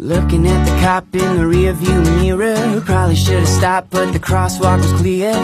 [0.00, 2.54] Looking at the cop in the rearview mirror.
[2.86, 5.34] Probably should have stopped, but the crosswalk was clear.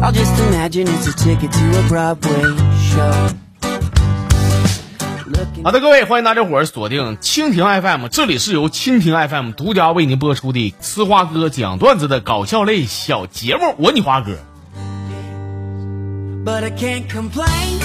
[0.00, 3.34] I'll just imagine it's a ticket to a Broadway show.
[5.64, 14.36] 好的，各位，欢迎大家伙儿锁定蜻蜓 FM，这里是由蜻蜓 FM 独家为您播出的呲花哥讲段子的搞笑类小节目，我你花哥。
[16.44, 17.80] But I can't complain.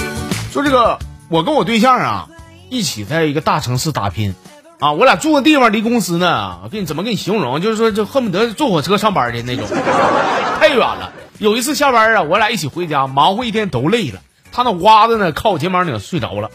[0.52, 0.96] 说这个，
[1.28, 2.28] 我跟我对象啊，
[2.68, 4.32] 一起在一个大城市打拼，
[4.80, 9.66] 啊，我俩住的地方离公司呢，我跟你怎么给你形容，就是说就恨不得坐火车上班的那种，
[10.58, 11.12] 太远了。
[11.38, 14.20] 有一次下班啊，我俩一起回家，忙活一天都累了，
[14.52, 16.50] 他那哇子呢靠我肩膀顶睡着了，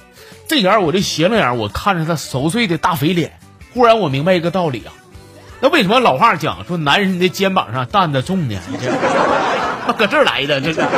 [0.47, 3.39] 这眼儿我就斜了眼儿，我看着他熟睡的大肥脸，
[3.73, 4.91] 忽然我明白一个道理啊，
[5.59, 8.59] 那为什么老话讲说男人的肩膀上担子重呢？
[8.69, 8.91] 你这
[9.93, 10.81] 搁这儿来的这是。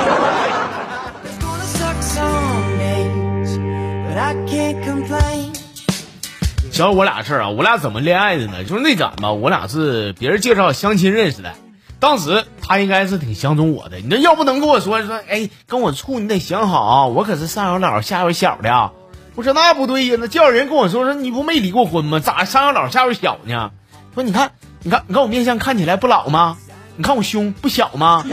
[6.78, 8.64] 想我俩事儿啊，我俩怎么恋爱的呢？
[8.64, 11.56] 就是那展吧，我俩是别人介绍相亲认识的。
[12.00, 18.92] 当时他应该是挺相中我的，你这要不能跟我说说，哎，跟我处你得想好，我可是上有老下有小的啊。
[19.34, 22.20] 我说那不对呀，那叫人跟我说说你不没离过婚吗？
[22.20, 23.72] 咋上有老下有小呢？
[24.14, 24.52] 说你看，
[24.84, 26.58] 你看，你看我面相看起来不老吗？
[26.96, 28.24] 你看我胸不小吗？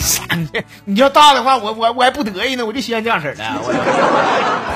[0.00, 0.48] 啥 你
[0.86, 3.44] 你要大的话，我我我还不得意呢，我就喜欢这样式的。
[3.62, 4.73] 我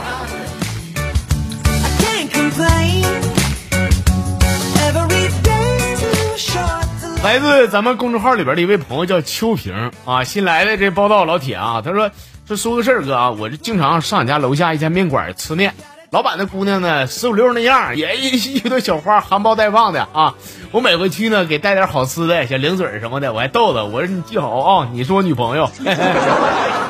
[7.24, 12.10] 来自咱们公众号里边的一位朋友叫秋萍啊，新来的这报道老铁啊，他说
[12.46, 15.74] 说说个事儿哥啊，我这经常上你家楼下一家面馆吃面，
[16.10, 20.34] 老板那姑娘呢十五六那样，也 一一朵小花，含苞待放的啊。
[20.72, 25.70] 我每回去呢，给带点好吃的，小零嘴什么的，我还逗她，我说你记好啊，你是我女朋友。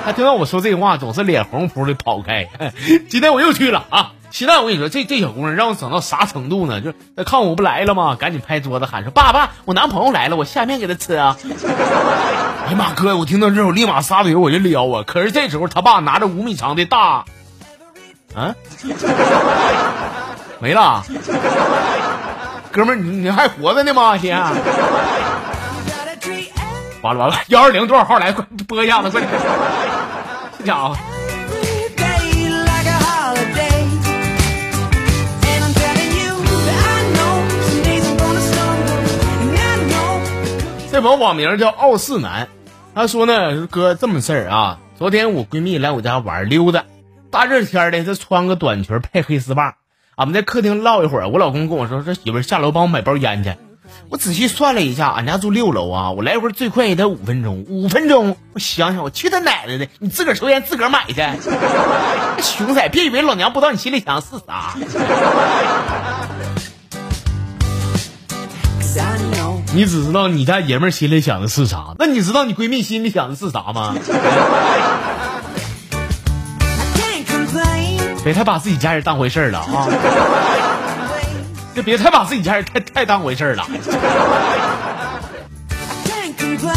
[0.05, 2.49] 她听到我说这话，总是脸红扑的跑开。
[3.11, 4.13] 今天我又去了啊！
[4.31, 6.81] 现在我跟你说，这这小姑娘让我整到啥程度呢？
[6.81, 6.93] 就
[7.25, 8.15] 看我不来了吗？
[8.15, 11.37] 赶紧拍桌子喊说：“爸爸，我男朋友来了，我下面给他吃啊！”
[12.67, 15.03] 哎呀妈，哥，我听到这，我立马撒腿我就撩啊！
[15.05, 17.25] 可是这时候他爸拿着五米长的大，
[18.39, 18.55] 啊，
[20.61, 21.03] 没了，
[22.71, 24.17] 哥们儿，你你还活着呢吗？
[24.17, 24.53] 先、啊，
[27.03, 28.31] 完了完了，幺二零多少号来？
[28.33, 29.33] 快播一下子，快点，
[30.59, 30.97] 这家伙。
[40.91, 42.49] 这网名叫傲四男，
[42.93, 46.83] 他说呢：“哥，这么事儿啊，昨天我闺蜜来我家玩溜达，
[47.31, 49.75] 大热天的，她穿个短裙配黑丝袜，
[50.17, 53.55] 俺们在客厅唠一会儿，我老公跟我说说媳妇儿下楼帮我买包烟去。
[54.09, 58.37] 我仔细算了一下，俺家住六楼啊，我来回最快也得五分钟，五分钟。
[58.55, 59.89] 我想想，我去他奶奶的！
[59.99, 61.15] 你自个儿抽烟自个儿买去，
[62.43, 64.75] 熊仔，别以为老娘不知道你心里想的是啥。
[69.75, 73.95] 你只知道你家爷们儿心里想的是啥，那你知道你闺蜜心里想的是啥吗？
[78.29, 79.89] 别太把自己家人当回事儿了啊！
[81.75, 83.67] 就别太把自己家人太太当回事儿了。
[86.05, 86.69] You you.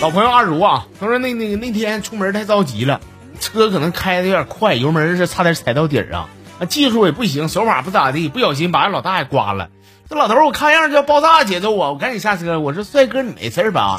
[0.00, 3.02] 老朋友阿如啊，他说那那个那天出门太着急了，
[3.38, 9.68] 车可能开的有点快，油门是差点踩到底儿啊，啊技术也不行，手法不咋地，不小心把人老大爷刮了。
[10.12, 11.88] 这老头我看样就要爆炸节奏啊！
[11.88, 13.98] 我赶紧下车，我说帅哥你没事吧？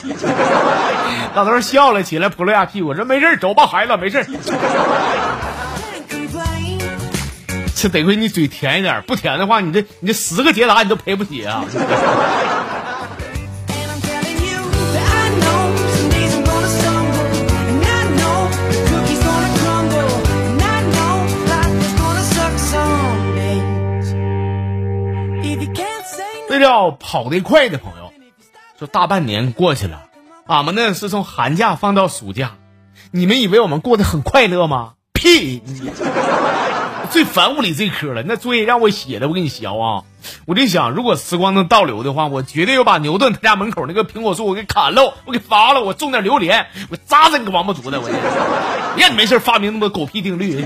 [1.34, 4.25] 老头笑了起来，扑了下屁股，说没事，走吧孩子，没事儿。
[7.75, 11.66] 这得亏你嘴甜一点，不甜的话，你这你这十个捷达你都赔不起啊！
[26.73, 28.11] Say 这叫跑得快的朋友，
[28.79, 30.03] 说大半年过去了，
[30.47, 32.56] 俺们呢是从寒假放到暑假，
[33.11, 34.94] 你们以为我们过得很快乐吗？
[35.13, 35.62] 屁！
[37.12, 40.01] 最烦物理这科了，那作业让我写的，我给你学啊！
[40.47, 47.92] 我就想，如果时光能倒流的话，我绝对要把牛顿他家门口那个苹果树我给砍了，我给伐了，我种点榴莲，我扎死你个王八犊子！
[47.94, 48.09] 我，
[48.97, 50.65] 让你没事发明那么多狗屁定律。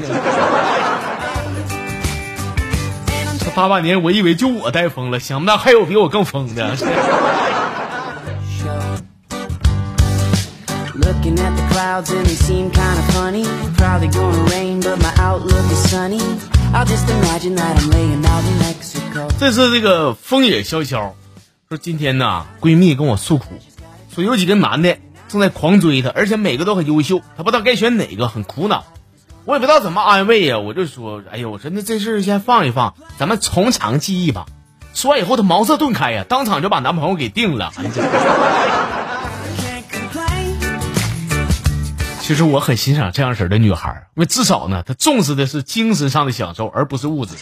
[3.57, 6.75] 这大半年，我以为就我带疯了，想不到还有比我更疯的。
[19.39, 21.11] 这是这个风野潇潇
[21.67, 23.45] 说今天呢，闺蜜跟我诉苦，
[24.13, 24.95] 说有几个男的
[25.27, 28.85] 正在狂追她，而且每个都很优秀，她不知道该选哪个，很苦恼。
[29.47, 34.45] 我也不知道怎么安慰呀，我就说，哎呦，我说那这事先放一放，咱们从长计议吧。
[34.93, 37.71] 说完以后，她茅塞顿开呀，当场就把男朋友给定了。
[42.19, 47.37] 其实我很欣赏这样式的女孩，因为至少呢，她重视的是精神上的享受，而不是物质。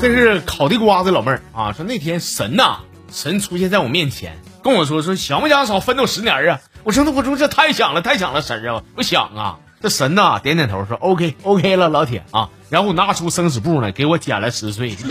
[0.00, 2.78] 这是烤地瓜的老妹儿啊，说那天神呐、
[3.10, 6.60] 神出现在我面前，跟我说说想不想少奋斗十年啊？
[6.84, 9.58] 我说那我说这太想了，太想了，神啊，我想啊。
[9.80, 14.96] 这神呐、点点头说 OK OK 了，老铁啊，然后拿出生死簿呢，给我减了十岁。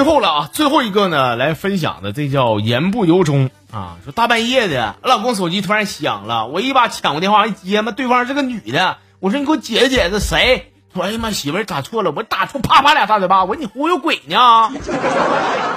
[0.00, 3.98] 最后了啊，最后一个呢，来分享的这叫言不由衷啊。
[4.02, 10.72] 说大半夜的，我老公手机突然响了，我一把抢过电话一接嘛，对方是个女的，我说你给我解释解释，谁？
[10.94, 14.72] 说哎呀妈，媳妇儿打错了，我打错，啪啪俩大嘴巴，我说你忽悠鬼呢？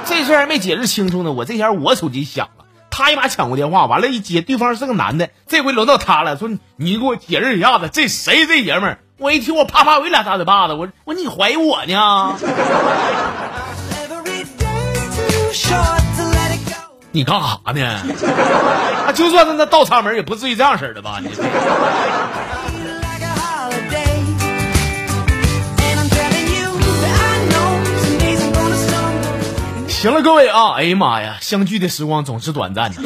[0.05, 2.63] 这事儿还没解释清楚呢，我这前我手机响了。
[2.89, 8.99] 他一把抢过电话，完了，一接，对方是个男的，这回轮到他了，说你给我解释一下子，这谁这爷们儿？
[9.17, 12.37] 我一听，我啪啪我一俩大嘴巴子，我我你怀疑我呢？
[17.15, 17.85] 你干啥呢？
[19.05, 21.19] 啊，就算是那倒插门，也不至于这样式的吧？
[21.21, 21.29] 你
[29.87, 32.95] 行了，各位啊，哎呀妈呀，相聚的时光总是短暂的，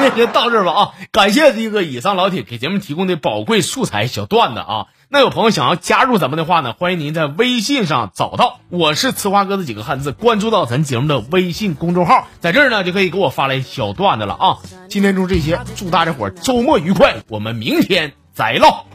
[0.00, 0.90] 天就到这儿吧啊！
[1.12, 4.86] 感谢这个以上老铁给节目提供的宝贵素材小段子啊。
[5.14, 14.56] 那有朋友想要加入咱们的话呢，欢迎您在微信上找到我是呲花哥的几个汉字，关注到咱节目的微信公众号，在这儿呢就可以给我发来小段子了啊。
[14.88, 18.86] 今天就这些，祝大家伙儿周末愉快，我们明天再唠。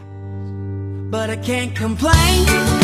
[1.12, 2.77] But I can't complain.